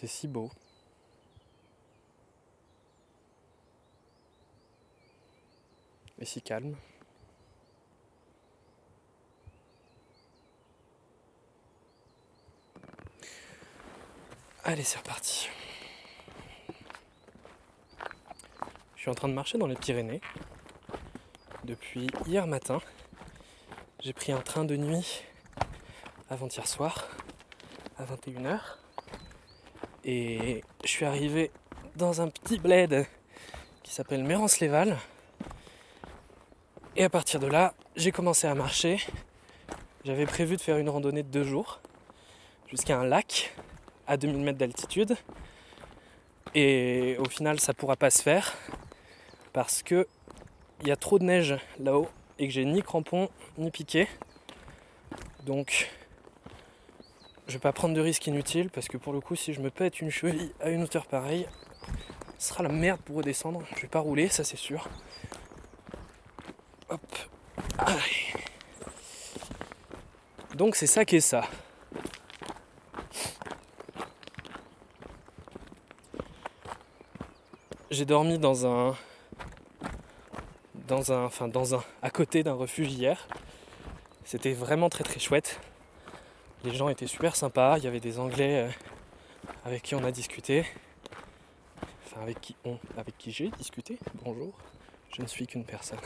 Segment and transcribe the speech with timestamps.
[0.00, 0.50] C'est si beau.
[6.18, 6.74] Et si calme.
[14.64, 15.50] Allez, c'est reparti.
[18.96, 20.22] Je suis en train de marcher dans les Pyrénées
[21.64, 22.80] depuis hier matin.
[24.02, 25.24] J'ai pris un train de nuit
[26.30, 27.06] avant-hier soir
[27.98, 28.79] à 21h
[30.10, 31.52] et je suis arrivé
[31.94, 33.06] dans un petit bled
[33.84, 34.96] qui s'appelle Mérance-les-Valles.
[36.96, 38.98] Et à partir de là, j'ai commencé à marcher.
[40.04, 41.80] J'avais prévu de faire une randonnée de deux jours
[42.68, 43.54] jusqu'à un lac
[44.08, 45.16] à 2000 mètres d'altitude.
[46.56, 48.56] Et au final, ça pourra pas se faire
[49.52, 50.08] parce que
[50.80, 52.08] il y a trop de neige là-haut
[52.40, 53.28] et que j'ai ni crampons
[53.58, 54.08] ni piqué.
[55.46, 55.88] Donc,
[57.50, 59.70] je vais pas prendre de risques inutiles parce que pour le coup, si je me
[59.70, 61.46] pète une cheville à une hauteur pareille,
[62.38, 63.62] ce sera la merde pour redescendre.
[63.76, 64.88] Je vais pas rouler, ça c'est sûr.
[66.88, 67.00] Hop.
[67.76, 68.00] Allez.
[70.54, 71.42] Donc c'est ça qui est ça.
[77.90, 78.96] J'ai dormi dans un
[80.86, 83.26] dans un enfin dans un à côté d'un refuge hier.
[84.24, 85.60] C'était vraiment très très chouette.
[86.62, 88.70] Les gens étaient super sympas, il y avait des anglais euh,
[89.64, 90.66] avec qui on a discuté.
[92.04, 93.98] Enfin avec qui on avec qui j'ai discuté.
[94.22, 94.52] Bonjour.
[95.16, 95.98] Je ne suis qu'une personne.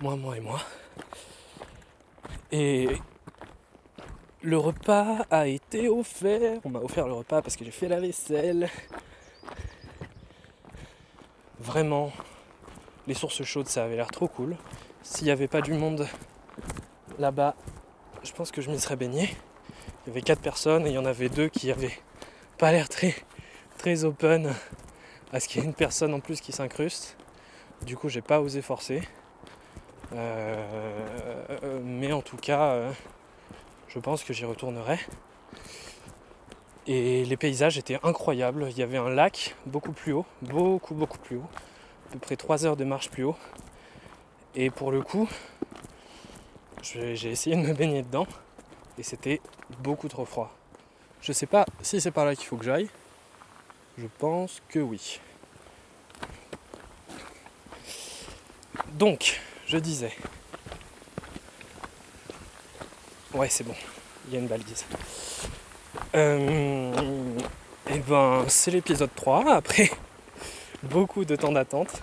[0.00, 0.60] Moi, moi et moi.
[2.52, 2.86] Et
[4.42, 6.60] le repas a été offert.
[6.64, 8.70] On m'a offert le repas parce que j'ai fait la vaisselle.
[11.58, 12.12] Vraiment,
[13.08, 14.56] les sources chaudes, ça avait l'air trop cool.
[15.02, 16.06] S'il n'y avait pas du monde
[17.18, 17.56] là-bas,
[18.24, 19.34] je pense que je m'y serais baigné.
[20.04, 21.96] Il y avait quatre personnes et il y en avait deux qui avaient
[22.58, 23.14] pas l'air très,
[23.78, 24.52] très open
[25.32, 27.16] à ce qu'il y ait une personne en plus qui s'incruste.
[27.84, 29.02] Du coup, j'ai pas osé forcer.
[30.14, 32.92] Euh, mais en tout cas, euh,
[33.88, 34.98] je pense que j'y retournerai.
[36.86, 38.68] Et les paysages étaient incroyables.
[38.70, 41.48] Il y avait un lac beaucoup plus haut, beaucoup beaucoup plus haut,
[42.08, 43.36] à peu près 3 heures de marche plus haut.
[44.54, 45.28] Et pour le coup,
[46.82, 48.26] j'ai essayé de me baigner dedans
[48.98, 49.40] et c'était
[49.78, 50.52] beaucoup trop froid.
[51.20, 52.88] Je sais pas si c'est par là qu'il faut que j'aille.
[53.96, 55.20] Je pense que oui.
[58.94, 60.12] Donc, je disais.
[63.32, 63.74] Ouais, c'est bon.
[64.26, 64.84] Il y a une balise.
[66.14, 67.38] Euh,
[67.88, 69.54] et ben, c'est l'épisode 3.
[69.54, 69.90] Après
[70.82, 72.02] beaucoup de temps d'attente.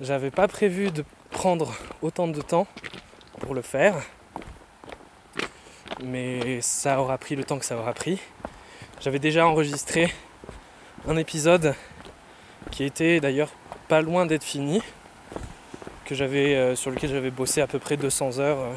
[0.00, 2.66] J'avais pas prévu de prendre autant de temps
[3.44, 3.94] pour le faire.
[6.02, 8.18] Mais ça aura pris le temps que ça aura pris.
[9.00, 10.12] J'avais déjà enregistré
[11.06, 11.74] un épisode
[12.70, 13.50] qui était d'ailleurs
[13.88, 14.82] pas loin d'être fini
[16.06, 18.74] que j'avais, euh, sur lequel j'avais bossé à peu près 200 heures euh,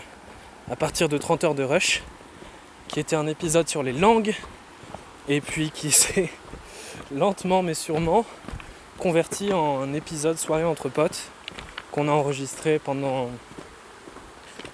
[0.71, 2.03] à partir de 30 heures de rush,
[2.89, 4.35] qui était un épisode sur les langues,
[5.29, 6.29] et puis qui s'est
[7.13, 8.25] lentement mais sûrement
[8.97, 11.29] converti en un épisode soirée entre potes
[11.91, 13.29] qu'on a enregistré pendant,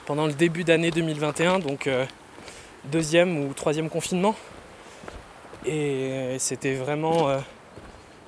[0.06, 2.06] pendant le début d'année 2021, donc euh,
[2.86, 4.36] deuxième ou troisième confinement.
[5.66, 7.42] Et c'était vraiment,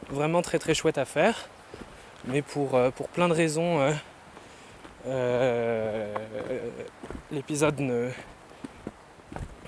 [0.09, 1.49] vraiment très très chouette à faire.
[2.27, 2.79] Mais pour,
[3.13, 3.93] plein de raisons
[5.07, 6.13] euh,
[7.31, 8.09] l'épisode ne,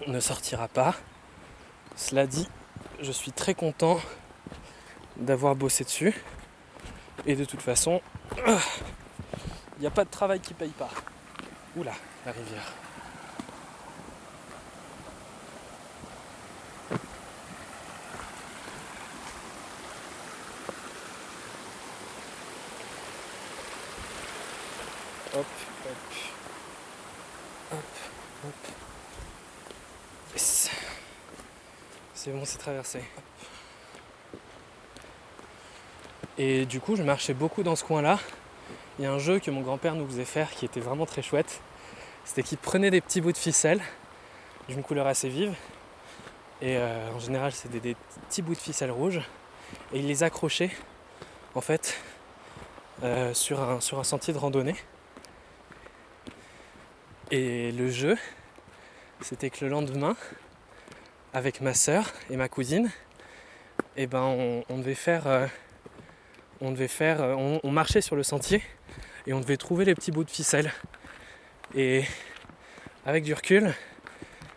[0.07, 0.95] ne sortira pas.
[1.95, 2.47] Cela dit,
[3.01, 3.99] je suis très content
[5.17, 6.15] d'avoir bossé dessus.
[7.25, 8.01] Et de toute façon,
[8.47, 10.89] il n'y a pas de travail qui paye pas.
[11.77, 11.93] Oula,
[12.25, 12.73] la rivière.
[25.35, 25.45] Hop,
[25.85, 25.97] hop.
[27.73, 27.83] Hop,
[28.43, 28.53] hop.
[30.35, 33.03] C'est bon, c'est traversé.
[36.39, 38.19] Et du coup, je marchais beaucoup dans ce coin-là.
[38.99, 41.21] Il y a un jeu que mon grand-père nous faisait faire qui était vraiment très
[41.21, 41.61] chouette.
[42.25, 43.79] C'était qu'il prenait des petits bouts de ficelle
[44.67, 45.53] d'une couleur assez vive.
[46.63, 47.95] Et euh, en général, c'est des,
[48.27, 49.21] petits bouts de ficelle rouge.
[49.93, 50.71] Et il les accrochait,
[51.53, 51.99] en fait,
[53.03, 54.75] euh, sur, un, sur un sentier de randonnée.
[57.29, 58.17] Et le jeu,
[59.21, 60.15] c'était que le lendemain,
[61.33, 62.89] avec ma soeur et ma cousine,
[63.95, 65.45] eh ben on, devait faire, euh,
[66.61, 68.63] on devait faire, on, marchait sur le sentier
[69.27, 70.71] et on devait trouver les petits bouts de ficelle.
[71.75, 72.05] Et
[73.05, 73.73] avec du recul,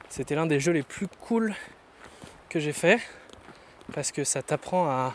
[0.08, 1.54] c'était l'un des jeux les plus cool
[2.48, 3.00] que j'ai fait
[3.92, 5.12] parce que ça t'apprend à,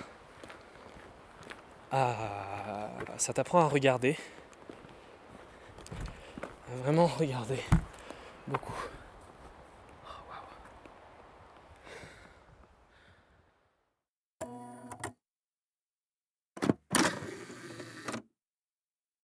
[3.18, 4.18] ça t'apprend à regarder,
[6.84, 7.60] vraiment regarder
[8.48, 8.76] beaucoup.